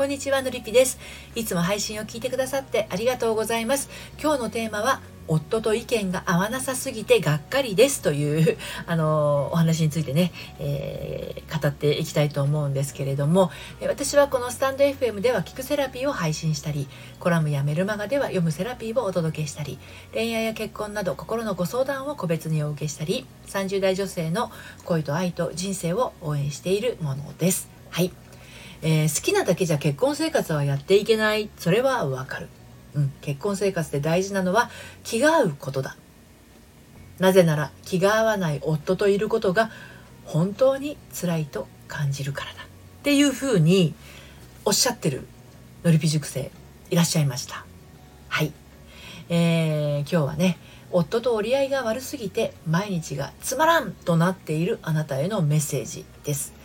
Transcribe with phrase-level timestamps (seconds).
[0.00, 0.98] こんにちはのりぴです。
[1.34, 3.90] いつも配信を聞いてくださってありがとうございます。
[4.18, 13.50] 今日のテーマは夫と意見が合わなさすぎてがっかりですというあのお話についてね、えー、語っていきたいと思うんですけれども
[13.82, 16.88] 私はこのスタンド FM では聞くセラピーを配信したり
[17.18, 19.78] コラムやメルマガでは読むセラピーをお届けしたり
[20.14, 24.50] 恋愛や結婚など心のご相談を個別にお受けしたり30代女性の
[24.86, 27.68] 恋と愛と人生を応援しているものです。
[27.90, 28.12] はい、
[28.82, 31.50] えー、好きなだけじゃ結婚生活はやっていけない。
[31.58, 32.48] それはわかる。
[32.94, 34.70] うん、結婚生活で大事なのは
[35.04, 35.96] 気が合うことだ。
[37.18, 39.70] なぜなら気が合わない夫といることが
[40.24, 42.62] 本当に辛いと感じるからだ。
[42.62, 42.66] っ
[43.02, 43.94] ていうふうに
[44.64, 45.26] おっしゃってる
[45.84, 46.50] のりぴ塾生
[46.90, 47.64] いらっしゃいました。
[48.28, 48.52] はい、
[49.28, 50.58] えー、今日はね
[50.90, 56.59] 夫と折り合いが悪すぎて毎日がつまらんとなっているあなたへのメッセージです。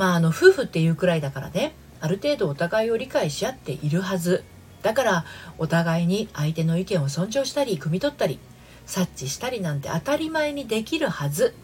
[0.00, 4.44] まああの夫婦っていうくらいだからねある程度お互いを理解し合っているはず。
[4.80, 5.24] だから
[5.58, 8.38] お互いに相手の意見を尊重したり汲み取ったり
[8.86, 11.54] 察知したりなんて当たり前にできるはず。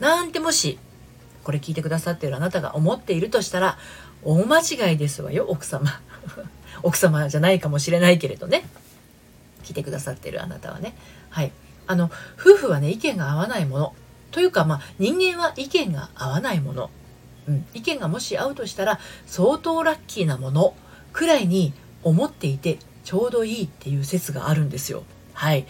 [0.00, 0.78] なんてもし
[1.44, 3.76] これ聞いてくださっているあなたが思っているとしたら
[4.22, 6.00] 大間違いですわよ奥様。
[6.82, 8.64] 奥様じゃないかもしれないけれどね。
[9.62, 10.94] 聞いてくださっているあなたはね。
[11.28, 11.52] はい。
[11.86, 12.10] あの
[12.40, 13.94] 夫婦はね意見が合わないもの。
[14.30, 16.88] というかまあ人間は意見が合わないもの、
[17.48, 20.74] うん、意見がもし合うとしたら相当ラッキーなもの
[21.12, 25.04] くらいに思っていてちょうどいいっていう説があるんですよ。
[25.34, 25.66] はい、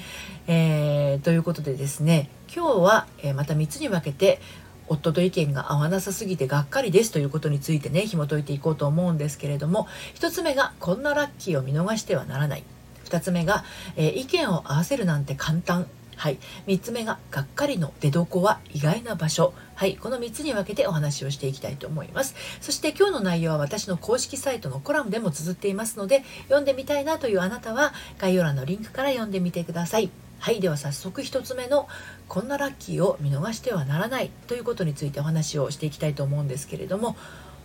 [0.47, 4.39] えー、ということでですね今日は、えまた3つに分けて
[4.89, 12.65] 夫と意見が合わなさすぎてがっかりですということについてね紐解いていこうと思うんですけれども1つ目がこんなラッキーを見逃してはならない。
[13.07, 13.65] 2つ目が、
[13.97, 15.87] えー、意見を合わせるなんて簡単。
[16.17, 19.55] はい、3つ目ががっかりの出所は意外な場所。
[19.75, 19.97] はい。
[19.97, 22.35] この3つに分けてお話をしていきたいと思います。
[22.61, 30.11] そして今日の内容は私の公式サイトのコラムでも綴っていますので読んでみたいなというあなたは概要欄のリンクから読んでみてください。
[30.39, 30.61] はい。
[30.61, 31.89] では早速1つ目の
[32.29, 37.17] こんなラッキーを見逃してはならないということについてお話をしていきたいと思うんですけれども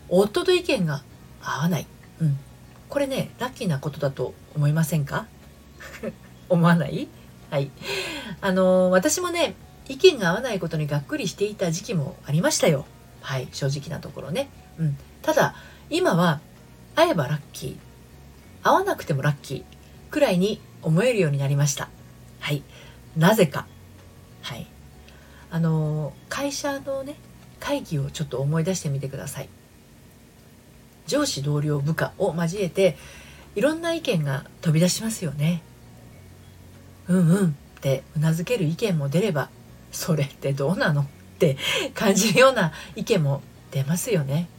[0.09, 1.03] 夫と意見が
[1.41, 1.87] 合わない、
[2.21, 2.37] うん、
[2.89, 5.27] これねラッキーなことだと思いませんか？
[6.49, 7.07] 思わない？
[7.49, 7.71] はい。
[8.41, 9.55] あの私もね、
[9.87, 12.85] 意見が合わないことにがっくりしていた時期もありましたよ。
[13.21, 14.49] はい、正直なところね。
[14.79, 14.97] うん。
[15.21, 15.55] ただ、
[15.89, 16.39] 今は、
[16.95, 17.77] 会えばラッキー。
[18.63, 19.63] 会わなくてもラッキー。
[20.11, 21.89] くらいに思えるようになりました。
[22.39, 22.63] はい。
[23.15, 23.67] なぜか。
[24.41, 24.67] はい。
[25.49, 27.15] あの会社のね、
[27.59, 29.49] 会議をちょっと思い出してみてください。
[31.05, 32.97] 上司同僚部下を交えて
[33.55, 35.61] いろんな意見が飛び出しますよね。
[37.07, 39.49] うんうんってうなずける意見も出れば
[39.91, 41.05] それってどうなのっ
[41.39, 41.57] て
[41.93, 43.41] 感じるような意見も
[43.71, 44.49] 出ますよね。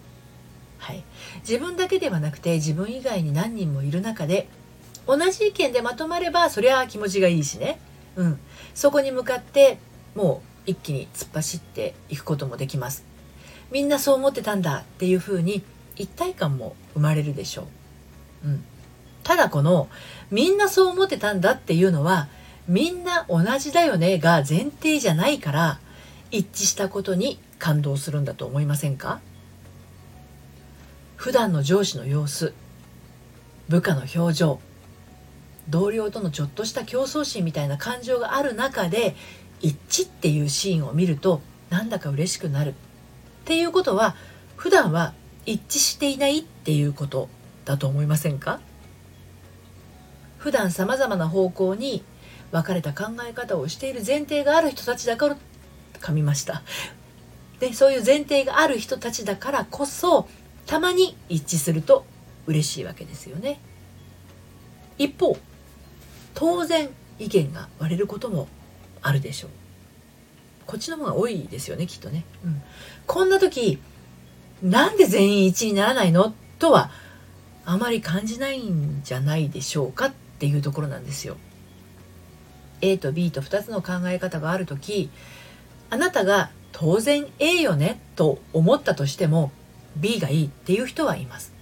[0.79, 1.03] はい、
[1.41, 4.49] 自分だけではなくて自分以外に何人もいる中で
[5.07, 7.81] 同じ意見でまとまればそりゃ気持ちがいいしね、
[8.15, 8.39] うん、
[8.75, 9.79] そこに向かって
[10.15, 13.05] もう一気に突っ走っていくこともできます。
[13.71, 15.63] みんなそう思ってたんだっていうふうに
[15.97, 17.67] 一体感も生まれるでしょ
[18.45, 18.49] う。
[18.49, 18.65] うん、
[19.25, 19.89] ただこの
[20.31, 22.29] みんなそう思ってたんだっていうのは
[22.69, 25.81] みんな同じだよねが前提じゃないから
[26.31, 29.21] 一致したことに感動するんだと思いませんか？
[31.17, 32.53] 普段の上司の様子
[33.69, 34.61] 部下の表情
[35.69, 39.17] 同僚とのちょっとした競争心みたいな感情がある中で
[39.61, 41.41] 一致っていうシーンを見ると
[41.71, 42.71] なんだか嬉しくなる。
[42.71, 42.75] っ
[43.45, 44.15] ていうことは
[44.57, 45.15] 普段は
[45.47, 47.31] 一致していないっていうこと
[47.65, 48.61] だと思いませんか？
[50.37, 52.05] 普段さまざまな方向に
[52.51, 55.37] 分かれた考え方をしている前提がある人たちだから
[56.01, 56.63] 噛みました。
[57.61, 60.29] でそういう前提がある人たちだからこそ
[60.67, 62.05] たまに一致すると
[62.47, 63.61] 嬉しいわけですよね。
[64.97, 65.37] 一方
[66.35, 66.89] 当然
[67.19, 68.49] 意見が割れることも
[69.03, 69.51] あるでしょう。
[70.67, 72.63] こっちの方が多いですよねきっとね、うん、
[73.07, 73.79] こんな時
[74.63, 76.35] なんで全員一致にならないの？
[76.59, 76.91] とは
[77.65, 81.37] あまり感じないんじゃないでしょうかっていうところなんですよ。
[82.81, 85.11] A と B と2つの考え方がある時
[85.91, 89.51] あなたが当然 A よねと思ったとしても
[89.97, 91.53] B がいいっていう人はいます。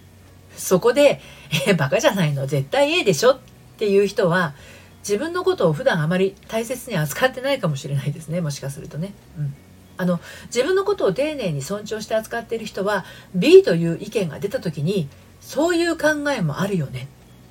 [0.56, 1.20] そこで、
[1.66, 3.38] え、バカじゃないの絶対 A でしょっ
[3.78, 4.54] ていう人は
[5.00, 8.40] 自分のことを普段あまり大切に扱ってないかもしれないですね。
[8.40, 9.14] もしかするとね。
[9.38, 9.54] うん。
[9.98, 13.04] あの、自分のことを丁寧に尊重して扱っている人は
[13.34, 15.08] B という意見が出た時に
[15.40, 17.08] そういう考えもあるよね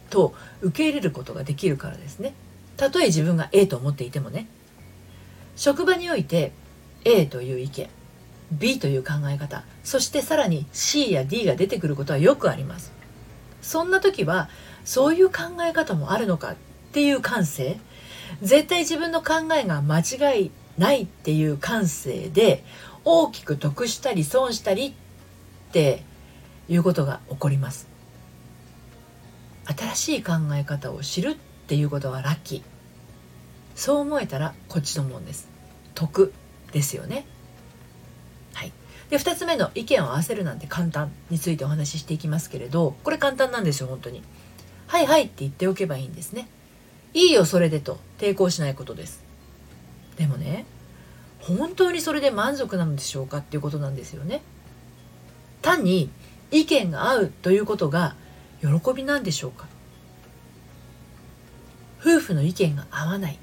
[0.10, 2.34] と受け入れることができるからですね。
[2.78, 4.48] たとえ自分が A と思っていてもね。
[5.56, 6.52] 職場において
[7.06, 7.90] A という意見
[8.52, 12.92] B という考え方そしてさらに C や D が出てくることはよくあります。
[13.62, 14.50] そんな時は
[14.84, 16.56] そういう考え方もあるのかっ
[16.92, 17.80] ていう感性
[18.42, 22.64] 絶対自分の考えが間違いないっていう感性で
[23.04, 26.04] 大きく得したり損したりって
[26.68, 27.88] いうことが起こります。
[29.66, 32.62] 新しい考え方を知るっていうことはラッキー。
[33.76, 35.50] そう思えたらこっちのもんです。
[35.96, 36.32] 得
[36.72, 37.26] ですよね。
[38.54, 38.72] はい。
[39.10, 44.22] で2つ目の意見を合わせるなんて簡単についてお話ししていきますけれどこれ簡単なんですよ本当に。
[44.86, 46.48] はいはいって言っておけばいいんですね。
[47.16, 47.98] いいよそれでと。
[48.20, 49.24] 抵抗しないことです。
[50.18, 50.66] でもね
[51.40, 54.44] 本当にそれで満足なのでしょうかっていうことなんですよね。
[55.64, 56.12] 単に
[56.52, 58.16] 意見が合うということが
[58.62, 59.68] 喜びなんでしょうか。
[62.06, 63.40] 夫婦の意見が合わない、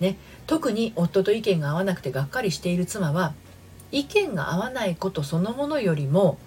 [0.00, 0.16] ね、
[0.48, 3.32] 特に夫と意見が合わなくてがっかりしている妻は
[3.92, 6.38] 意見が合わないことそのものよりも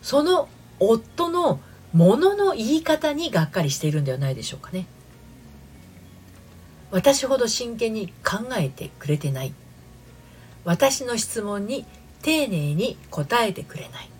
[0.00, 0.48] その
[0.78, 1.58] 夫の
[1.92, 4.86] ものの言い方にがっかりしているんではないでしょうかね。
[6.90, 9.54] 私ほど真剣に考えてくれてない。
[10.64, 11.84] 私の質問に
[12.22, 14.10] 丁寧に答えてくれない。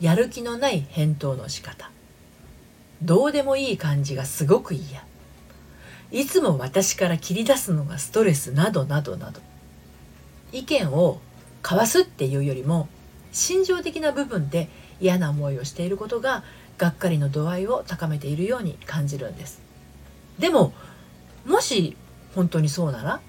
[0.00, 1.90] やる気のない返答の仕方。
[3.00, 5.04] どうでもいい感じがすごく嫌。
[6.12, 9.40] いつも私から切り出すのがストレスなどなどなど。
[10.52, 11.20] 意見を
[11.62, 12.88] 交わすっていうよりも
[13.32, 14.68] 心情的な部分で
[15.00, 16.44] 嫌な思いをしていることが
[16.76, 19.62] がっかりの度合いを高めているように感じるんです。
[20.38, 20.74] でも
[21.46, 21.96] もし
[22.34, 23.20] 本当にそうなら、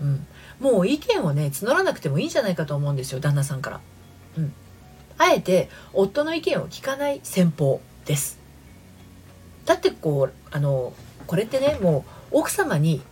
[0.00, 0.26] うん、
[0.60, 3.80] もう意見をね募らなくてもいいんじゃないかと思うんですよ旦那さんから。
[4.38, 4.52] うん、
[5.18, 8.38] あえて夫の意見を聞かない戦法です。
[9.64, 10.92] だってこうあの
[11.26, 13.02] これってねもう奥様に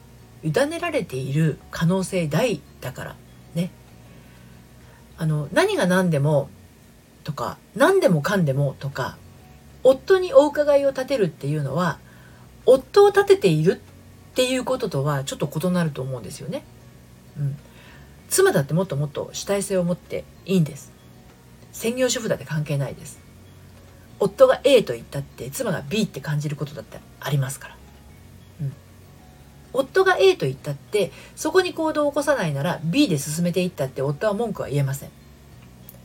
[0.42, 3.16] 委ねられている可能性大だから
[3.54, 3.70] ね
[5.16, 6.48] あの何が何でも
[7.24, 9.16] とか何でもかんでもとか
[9.84, 11.98] 夫にお伺いを立てるっていうのは
[12.66, 13.80] 夫を立てている
[14.32, 16.64] っていうこととはちょっと異なると思うんですよね。
[17.36, 17.56] うん、
[18.28, 20.92] 妻だってもっともっと主体性を持っていいんです。
[21.72, 23.18] 専業主婦だって関係ないです。
[24.20, 27.81] 夫が A と言ったって妻が B って感じることだってありますから。
[28.62, 28.72] うん、
[29.72, 35.10] 夫が A と言ったってそこに行動を起こさないなら B で進めていったって夫は文句は言えません。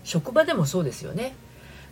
[0.04, 1.36] 職場でもそうですよね。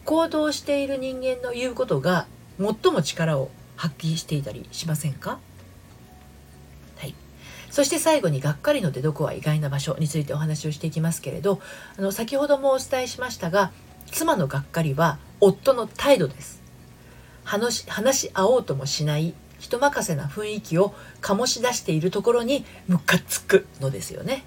[0.06, 2.28] 行動している人間の言うことが
[2.58, 5.40] 最も力を発揮していたりしませんか？
[6.98, 7.16] はい。
[7.70, 11.60] そして最後にがっかりの出どこは意外な場所についてお話をしていきますけれど
[11.98, 13.72] あの先ほどもお伝えしましたが
[14.12, 16.62] 妻のがっかりは夫の態度です
[17.44, 19.34] 話話し合おうともしない
[19.66, 24.44] 人任せな雰囲気を醸し出しているところにムカつくのですよね。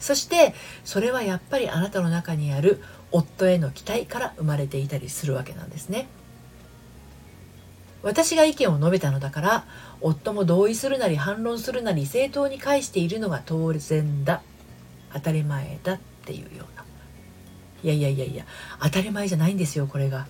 [0.00, 0.54] そして
[0.84, 2.82] それはやっぱりあなたの中にある
[3.12, 6.08] 夫への期待から生まれていたりするわけなんですね。
[8.02, 9.64] 私が意見を述べたのだから
[10.00, 14.42] 夫も同意するなり反論するなり正当に返しているのが当然だ。
[15.12, 16.84] 当たり前だっていうような。
[17.84, 18.44] いやいやいやいや
[18.82, 20.26] 当たり前じゃないんですよこれが。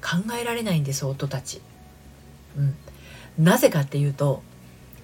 [0.00, 1.60] 考えられないんです夫たち。
[2.56, 3.44] うん。
[3.44, 4.42] なぜかっていうと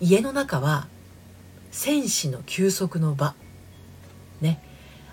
[0.00, 0.88] 家の中は
[1.70, 3.34] 戦士の休息の場。
[4.40, 4.60] ね。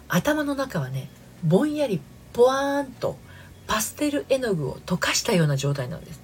[0.07, 1.10] 頭の中はね
[1.44, 2.01] ぼんやり
[2.34, 3.17] ポワーンと
[3.67, 6.22] パステル絵の具を溶かしたような状態なんです。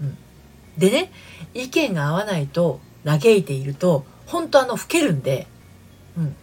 [0.00, 0.18] うん。
[0.78, 1.12] でね
[1.54, 5.46] 意見が合わないと嘆いていると本当あの老けるんで、
[6.16, 6.36] うん、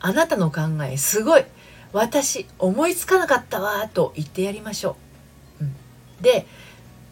[0.00, 1.44] あなたの考えすごい
[1.92, 4.96] 私思いつかなかったわと言ってやりましょ
[5.60, 5.74] う、うん、
[6.20, 6.46] で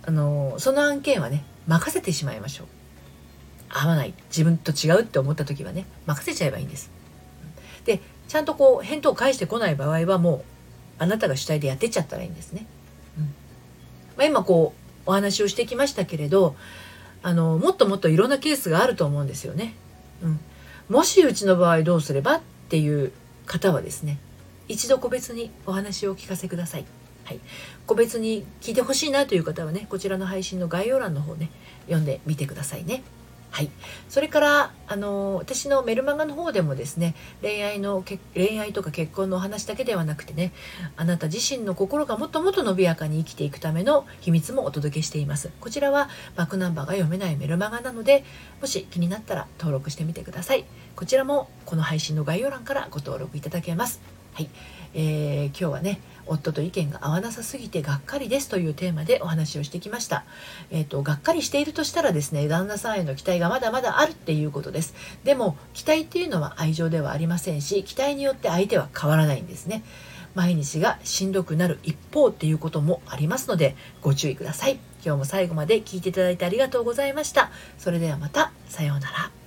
[0.06, 2.66] あのその案件はね任せてしまいましょう。
[3.68, 4.14] 合わない。
[4.28, 6.90] 自分と違うって思った時はね任せちゃえばいいんです。
[7.84, 10.42] でちゃんとこう返答を返してこない場合はもう
[10.98, 12.66] あなたが主体でやってっちゃったらいいんですね、
[13.18, 13.24] うん。
[13.24, 13.30] ま
[14.24, 14.74] あ、今こ
[15.06, 16.54] うお話をしてきましたけれど
[17.22, 19.74] あのもっともっといろんなケースがあると思うんですよね。
[20.22, 20.40] うん、
[20.88, 23.12] もしうちの場合どうすればっていう
[23.46, 24.18] 方はですね
[24.68, 26.84] 一度個別にお話をお聞かせください。
[27.30, 27.40] はい、
[27.86, 31.48] 個別に聞いてほしいなという方はねこちらの配信の概要欄の方ね
[31.84, 33.04] 読んでみてくださいね。
[33.52, 33.70] はい、
[34.08, 40.52] それからあの私のメルマガの方でもですね恋愛の恋愛とか結婚のお話だけではなくてね
[40.96, 45.50] あなた自身の心がもっともっと伸びやかに生きていくための秘密もお届けしています。
[45.60, 48.24] こちらはバックナンバーが読めないメルマガなので
[48.60, 50.64] もし気になったら登録してみてください。
[50.96, 54.19] こちらもこの配信の概要欄からご登録いただけます。
[54.34, 54.50] はい、
[54.94, 60.24] えー、今日はね夫と意見が合わなさすぎてがっかりですというテーマでお話をしてきました。
[60.70, 64.94] えっ、ー、と、がっかりしているとしたらですね、旦那さんへの期待がまだまだあるっていうことです。
[65.24, 69.82] でも、期待っていうのは愛情ではありませんし、期待によって相手は変わらないんですね。
[70.34, 79.39] 毎日がしんどくなる一方っていうこともありますのでご注意ください今日も最後まで聞いていただいてありがとうございましたそれではまたさようなら